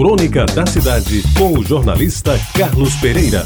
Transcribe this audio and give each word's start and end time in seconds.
Crônica 0.00 0.46
da 0.46 0.64
Cidade, 0.64 1.22
com 1.36 1.58
o 1.58 1.62
jornalista 1.62 2.32
Carlos 2.56 2.94
Pereira. 3.02 3.44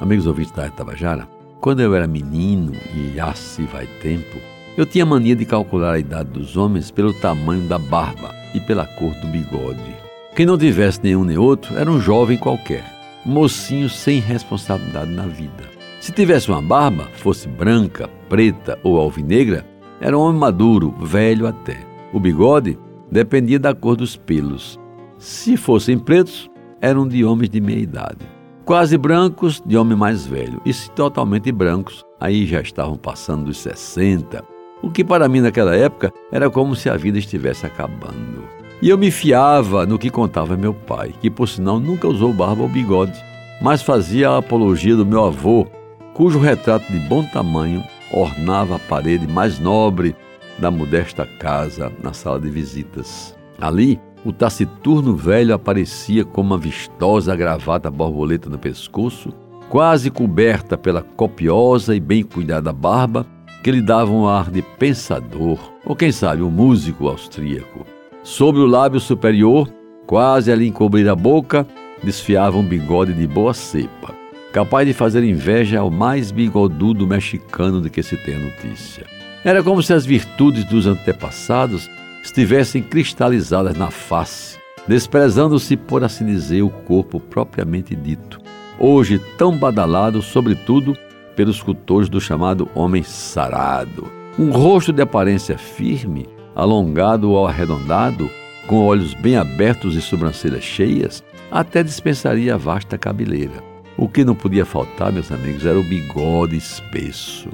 Amigos 0.00 0.26
ouvintes 0.26 0.50
da 0.50 0.68
Tabajara, 0.68 1.28
quando 1.60 1.78
eu 1.78 1.94
era 1.94 2.08
menino, 2.08 2.72
e 2.92 3.20
assim 3.20 3.66
vai 3.66 3.86
tempo, 4.02 4.36
eu 4.76 4.84
tinha 4.84 5.06
mania 5.06 5.36
de 5.36 5.46
calcular 5.46 5.92
a 5.92 6.00
idade 6.00 6.30
dos 6.30 6.56
homens 6.56 6.90
pelo 6.90 7.14
tamanho 7.14 7.68
da 7.68 7.78
barba 7.78 8.34
e 8.52 8.58
pela 8.58 8.84
cor 8.84 9.14
do 9.20 9.28
bigode. 9.28 9.94
Quem 10.34 10.44
não 10.44 10.58
tivesse 10.58 10.98
nenhum 11.04 11.22
nem 11.22 11.38
outro 11.38 11.78
era 11.78 11.88
um 11.88 12.00
jovem 12.00 12.36
qualquer, 12.36 12.84
mocinho 13.24 13.88
sem 13.88 14.18
responsabilidade 14.18 15.12
na 15.12 15.28
vida. 15.28 15.70
Se 16.00 16.10
tivesse 16.10 16.48
uma 16.48 16.60
barba, 16.60 17.08
fosse 17.14 17.46
branca, 17.46 18.10
preta 18.28 18.76
ou 18.82 18.98
alvinegra, 18.98 19.70
era 20.02 20.18
um 20.18 20.20
homem 20.20 20.40
maduro, 20.40 20.92
velho 21.00 21.46
até. 21.46 21.78
O 22.12 22.18
bigode 22.18 22.76
dependia 23.08 23.58
da 23.58 23.72
cor 23.72 23.94
dos 23.94 24.16
pelos. 24.16 24.78
Se 25.16 25.56
fossem 25.56 25.96
pretos, 25.96 26.50
eram 26.80 27.06
de 27.06 27.24
homens 27.24 27.48
de 27.48 27.60
meia 27.60 27.78
idade. 27.78 28.28
Quase 28.64 28.98
brancos, 28.98 29.62
de 29.64 29.76
homem 29.76 29.96
mais 29.96 30.26
velho. 30.26 30.60
E 30.66 30.72
se 30.72 30.90
totalmente 30.90 31.52
brancos, 31.52 32.04
aí 32.18 32.44
já 32.46 32.60
estavam 32.60 32.96
passando 32.96 33.44
dos 33.44 33.58
60, 33.58 34.44
o 34.82 34.90
que 34.90 35.04
para 35.04 35.28
mim 35.28 35.40
naquela 35.40 35.76
época 35.76 36.12
era 36.32 36.50
como 36.50 36.74
se 36.74 36.90
a 36.90 36.96
vida 36.96 37.18
estivesse 37.18 37.64
acabando. 37.64 38.42
E 38.82 38.88
eu 38.88 38.98
me 38.98 39.12
fiava 39.12 39.86
no 39.86 40.00
que 40.00 40.10
contava 40.10 40.56
meu 40.56 40.74
pai, 40.74 41.14
que 41.20 41.30
por 41.30 41.48
sinal 41.48 41.78
nunca 41.78 42.08
usou 42.08 42.32
barba 42.32 42.62
ou 42.62 42.68
bigode, 42.68 43.16
mas 43.60 43.82
fazia 43.82 44.30
a 44.30 44.38
apologia 44.38 44.96
do 44.96 45.06
meu 45.06 45.24
avô, 45.24 45.64
cujo 46.12 46.40
retrato 46.40 46.90
de 46.90 46.98
bom 47.08 47.22
tamanho 47.22 47.84
ornava 48.12 48.76
a 48.76 48.78
parede 48.78 49.26
mais 49.26 49.58
nobre 49.58 50.14
da 50.58 50.70
modesta 50.70 51.26
casa 51.26 51.90
na 52.02 52.12
sala 52.12 52.40
de 52.40 52.50
visitas. 52.50 53.34
Ali, 53.60 53.98
o 54.24 54.32
taciturno 54.32 55.16
velho 55.16 55.54
aparecia 55.54 56.24
com 56.24 56.40
uma 56.40 56.58
vistosa 56.58 57.34
gravata 57.34 57.90
borboleta 57.90 58.48
no 58.48 58.58
pescoço, 58.58 59.32
quase 59.68 60.10
coberta 60.10 60.76
pela 60.76 61.02
copiosa 61.02 61.94
e 61.94 62.00
bem 62.00 62.22
cuidada 62.22 62.72
barba, 62.72 63.26
que 63.62 63.70
lhe 63.70 63.80
dava 63.80 64.10
um 64.10 64.28
ar 64.28 64.50
de 64.50 64.60
pensador, 64.60 65.58
ou 65.86 65.96
quem 65.96 66.12
sabe 66.12 66.42
um 66.42 66.50
músico 66.50 67.08
austríaco. 67.08 67.86
Sobre 68.22 68.60
o 68.60 68.66
lábio 68.66 69.00
superior, 69.00 69.68
quase 70.06 70.52
a 70.52 70.56
lhe 70.56 70.66
encobrir 70.66 71.08
a 71.08 71.16
boca, 71.16 71.66
desfiava 72.02 72.58
um 72.58 72.62
bigode 72.62 73.12
de 73.12 73.26
boa 73.26 73.54
cepa 73.54 74.21
capaz 74.52 74.86
de 74.86 74.92
fazer 74.92 75.24
inveja 75.24 75.80
ao 75.80 75.90
mais 75.90 76.30
bigodudo 76.30 77.06
mexicano 77.06 77.80
de 77.80 77.88
que 77.88 78.02
se 78.02 78.16
tem 78.18 78.38
notícia. 78.38 79.06
Era 79.44 79.62
como 79.62 79.82
se 79.82 79.92
as 79.92 80.04
virtudes 80.04 80.64
dos 80.64 80.86
antepassados 80.86 81.90
estivessem 82.22 82.82
cristalizadas 82.82 83.76
na 83.76 83.90
face, 83.90 84.58
desprezando-se, 84.86 85.76
por 85.76 86.04
assim 86.04 86.26
dizer, 86.26 86.62
o 86.62 86.68
corpo 86.68 87.18
propriamente 87.18 87.96
dito, 87.96 88.38
hoje 88.78 89.18
tão 89.36 89.56
badalado, 89.56 90.22
sobretudo, 90.22 90.96
pelos 91.34 91.62
cultores 91.62 92.08
do 92.08 92.20
chamado 92.20 92.68
homem 92.74 93.02
sarado. 93.02 94.12
Um 94.38 94.50
rosto 94.50 94.92
de 94.92 95.02
aparência 95.02 95.58
firme, 95.58 96.28
alongado 96.54 97.30
ou 97.30 97.46
arredondado, 97.46 98.30
com 98.66 98.84
olhos 98.86 99.14
bem 99.14 99.36
abertos 99.36 99.96
e 99.96 100.00
sobrancelhas 100.00 100.62
cheias, 100.62 101.24
até 101.50 101.82
dispensaria 101.82 102.54
a 102.54 102.58
vasta 102.58 102.96
cabeleira. 102.96 103.71
O 103.96 104.08
que 104.08 104.24
não 104.24 104.34
podia 104.34 104.64
faltar, 104.64 105.12
meus 105.12 105.30
amigos, 105.30 105.66
era 105.66 105.78
o 105.78 105.84
bigode 105.84 106.56
espesso. 106.56 107.48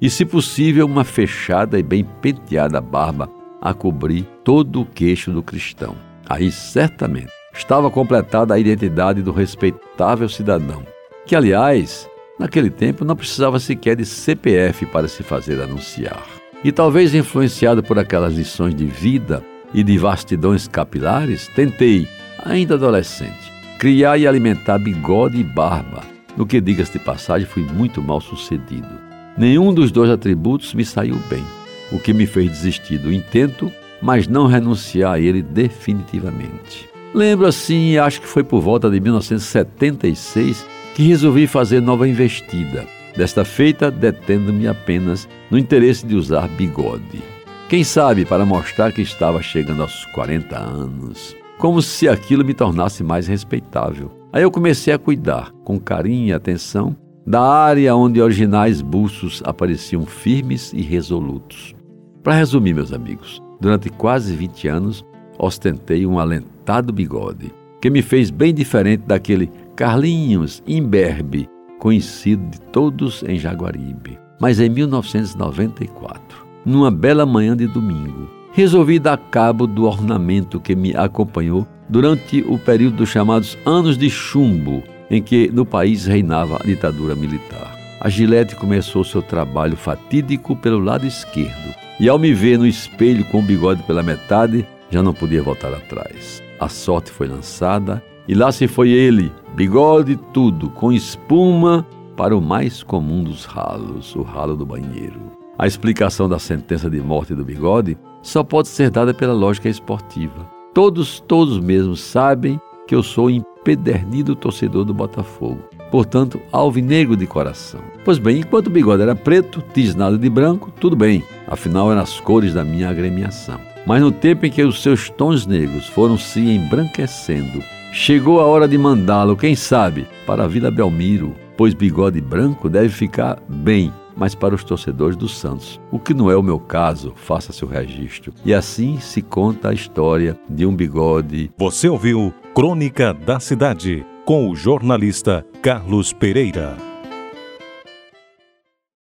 E, 0.00 0.08
se 0.08 0.24
possível, 0.24 0.86
uma 0.86 1.04
fechada 1.04 1.78
e 1.78 1.82
bem 1.82 2.04
penteada 2.20 2.80
barba 2.80 3.28
a 3.60 3.74
cobrir 3.74 4.24
todo 4.44 4.82
o 4.82 4.86
queixo 4.86 5.32
do 5.32 5.42
cristão. 5.42 5.96
Aí, 6.28 6.52
certamente, 6.52 7.32
estava 7.52 7.90
completada 7.90 8.54
a 8.54 8.58
identidade 8.58 9.22
do 9.22 9.32
respeitável 9.32 10.28
cidadão, 10.28 10.86
que, 11.26 11.34
aliás, 11.34 12.08
naquele 12.38 12.70
tempo 12.70 13.04
não 13.04 13.16
precisava 13.16 13.58
sequer 13.58 13.96
de 13.96 14.04
CPF 14.04 14.86
para 14.86 15.08
se 15.08 15.22
fazer 15.22 15.60
anunciar. 15.60 16.24
E 16.62 16.70
talvez 16.70 17.14
influenciado 17.14 17.82
por 17.82 17.98
aquelas 17.98 18.34
lições 18.34 18.74
de 18.74 18.86
vida 18.86 19.42
e 19.72 19.82
de 19.82 19.98
vastidões 19.98 20.68
capilares, 20.68 21.48
tentei, 21.54 22.06
ainda 22.44 22.74
adolescente, 22.74 23.52
criar 23.78 24.18
e 24.18 24.26
alimentar 24.26 24.76
bigode 24.76 25.38
e 25.38 25.44
barba. 25.44 26.02
No 26.36 26.44
que 26.44 26.60
diga-se 26.60 26.92
de 26.92 26.98
passagem, 26.98 27.46
fui 27.46 27.62
muito 27.62 28.02
mal 28.02 28.20
sucedido. 28.20 28.88
Nenhum 29.36 29.72
dos 29.72 29.92
dois 29.92 30.10
atributos 30.10 30.74
me 30.74 30.84
saiu 30.84 31.16
bem, 31.30 31.44
o 31.92 31.98
que 31.98 32.12
me 32.12 32.26
fez 32.26 32.50
desistir 32.50 32.98
do 32.98 33.12
intento, 33.12 33.72
mas 34.02 34.26
não 34.26 34.46
renunciar 34.46 35.12
a 35.14 35.20
ele 35.20 35.42
definitivamente. 35.42 36.88
Lembro 37.14 37.46
assim, 37.46 37.96
acho 37.96 38.20
que 38.20 38.26
foi 38.26 38.42
por 38.42 38.60
volta 38.60 38.90
de 38.90 39.00
1976 39.00 40.66
que 40.96 41.04
resolvi 41.04 41.46
fazer 41.46 41.80
nova 41.80 42.08
investida, 42.08 42.84
desta 43.16 43.44
feita 43.44 43.92
detendo-me 43.92 44.66
apenas 44.66 45.28
no 45.50 45.56
interesse 45.56 46.04
de 46.04 46.16
usar 46.16 46.48
bigode. 46.48 47.22
Quem 47.68 47.84
sabe 47.84 48.24
para 48.24 48.44
mostrar 48.44 48.92
que 48.92 49.02
estava 49.02 49.40
chegando 49.40 49.82
aos 49.82 50.04
40 50.06 50.58
anos 50.58 51.36
como 51.58 51.82
se 51.82 52.08
aquilo 52.08 52.44
me 52.44 52.54
tornasse 52.54 53.02
mais 53.02 53.26
respeitável. 53.26 54.10
Aí 54.32 54.42
eu 54.42 54.50
comecei 54.50 54.92
a 54.92 54.98
cuidar, 54.98 55.50
com 55.64 55.78
carinho 55.78 56.28
e 56.28 56.32
atenção, 56.32 56.96
da 57.26 57.42
área 57.42 57.94
onde 57.94 58.22
originais 58.22 58.80
buços 58.80 59.42
apareciam 59.44 60.06
firmes 60.06 60.72
e 60.72 60.80
resolutos. 60.80 61.74
Para 62.22 62.34
resumir, 62.34 62.74
meus 62.74 62.92
amigos, 62.92 63.42
durante 63.60 63.90
quase 63.90 64.34
20 64.34 64.68
anos 64.68 65.04
ostentei 65.38 66.06
um 66.06 66.18
alentado 66.18 66.92
bigode, 66.92 67.52
que 67.80 67.90
me 67.90 68.02
fez 68.02 68.30
bem 68.30 68.54
diferente 68.54 69.04
daquele 69.06 69.50
Carlinhos 69.76 70.62
imberbe, 70.66 71.48
conhecido 71.78 72.44
de 72.50 72.60
todos 72.60 73.22
em 73.22 73.38
Jaguaribe. 73.38 74.18
Mas 74.40 74.60
em 74.60 74.68
1994, 74.68 76.46
numa 76.64 76.90
bela 76.90 77.24
manhã 77.24 77.56
de 77.56 77.66
domingo, 77.66 78.37
resolvi 78.58 78.98
dar 78.98 79.16
cabo 79.16 79.68
do 79.68 79.84
ornamento 79.84 80.58
que 80.58 80.74
me 80.74 80.92
acompanhou 80.96 81.64
durante 81.88 82.42
o 82.42 82.58
período 82.58 82.96
dos 82.96 83.08
chamados 83.08 83.56
Anos 83.64 83.96
de 83.96 84.10
Chumbo, 84.10 84.82
em 85.08 85.22
que 85.22 85.48
no 85.48 85.64
país 85.64 86.06
reinava 86.06 86.56
a 86.56 86.66
ditadura 86.66 87.14
militar. 87.14 87.78
A 88.00 88.08
Gillette 88.08 88.56
começou 88.56 89.04
seu 89.04 89.22
trabalho 89.22 89.76
fatídico 89.76 90.56
pelo 90.56 90.80
lado 90.80 91.06
esquerdo, 91.06 91.72
e 92.00 92.08
ao 92.08 92.18
me 92.18 92.34
ver 92.34 92.58
no 92.58 92.66
espelho 92.66 93.24
com 93.26 93.38
o 93.38 93.42
bigode 93.42 93.84
pela 93.84 94.02
metade, 94.02 94.66
já 94.90 95.04
não 95.04 95.14
podia 95.14 95.40
voltar 95.40 95.72
atrás. 95.72 96.42
A 96.58 96.68
sorte 96.68 97.12
foi 97.12 97.28
lançada 97.28 98.02
e 98.26 98.34
lá 98.34 98.50
se 98.50 98.66
foi 98.66 98.90
ele, 98.90 99.30
bigode 99.54 100.16
tudo, 100.34 100.68
com 100.70 100.92
espuma 100.92 101.86
para 102.16 102.36
o 102.36 102.42
mais 102.42 102.82
comum 102.82 103.22
dos 103.22 103.44
ralos, 103.44 104.16
o 104.16 104.22
ralo 104.22 104.56
do 104.56 104.66
banheiro. 104.66 105.38
A 105.58 105.66
explicação 105.66 106.28
da 106.28 106.38
sentença 106.38 106.88
de 106.88 107.00
morte 107.00 107.34
do 107.34 107.44
bigode 107.44 107.98
só 108.22 108.44
pode 108.44 108.68
ser 108.68 108.90
dada 108.90 109.12
pela 109.12 109.32
lógica 109.32 109.68
esportiva. 109.68 110.48
Todos, 110.72 111.18
todos 111.18 111.58
mesmos 111.58 112.00
sabem 112.00 112.60
que 112.86 112.94
eu 112.94 113.02
sou 113.02 113.28
empedernido 113.28 114.36
torcedor 114.36 114.84
do 114.84 114.94
Botafogo. 114.94 115.58
Portanto, 115.90 116.40
alvinegro 116.52 117.16
de 117.16 117.26
coração. 117.26 117.80
Pois 118.04 118.18
bem, 118.18 118.38
enquanto 118.38 118.68
o 118.68 118.70
bigode 118.70 119.02
era 119.02 119.16
preto, 119.16 119.60
tisnado 119.74 120.16
de 120.16 120.30
branco, 120.30 120.72
tudo 120.78 120.94
bem, 120.94 121.24
afinal 121.48 121.90
eram 121.90 122.02
as 122.02 122.20
cores 122.20 122.54
da 122.54 122.62
minha 122.62 122.88
agremiação. 122.88 123.58
Mas 123.84 124.00
no 124.00 124.12
tempo 124.12 124.46
em 124.46 124.50
que 124.52 124.62
os 124.62 124.80
seus 124.80 125.10
tons 125.10 125.44
negros 125.44 125.88
foram 125.88 126.16
se 126.16 126.38
embranquecendo, 126.38 127.60
chegou 127.92 128.40
a 128.40 128.44
hora 128.44 128.68
de 128.68 128.78
mandá-lo, 128.78 129.36
quem 129.36 129.56
sabe, 129.56 130.06
para 130.24 130.44
a 130.44 130.48
Vila 130.48 130.70
Belmiro, 130.70 131.34
pois 131.56 131.74
bigode 131.74 132.20
branco 132.20 132.68
deve 132.68 132.90
ficar 132.90 133.42
bem 133.48 133.92
mas 134.18 134.34
para 134.34 134.54
os 134.54 134.64
torcedores 134.64 135.16
do 135.16 135.28
Santos. 135.28 135.80
O 135.90 135.98
que 135.98 136.12
não 136.12 136.30
é 136.30 136.36
o 136.36 136.42
meu 136.42 136.58
caso, 136.58 137.12
faça 137.14 137.52
seu 137.52 137.68
registro. 137.68 138.34
E 138.44 138.52
assim 138.52 138.98
se 138.98 139.22
conta 139.22 139.70
a 139.70 139.74
história 139.74 140.38
de 140.50 140.66
um 140.66 140.74
bigode. 140.74 141.50
Você 141.56 141.88
ouviu 141.88 142.34
Crônica 142.54 143.14
da 143.14 143.38
Cidade 143.38 144.04
com 144.24 144.50
o 144.50 144.56
jornalista 144.56 145.46
Carlos 145.62 146.12
Pereira. 146.12 146.87